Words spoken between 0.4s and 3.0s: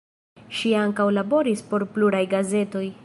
Ŝi ankaŭ laboris por pluraj gazetoj.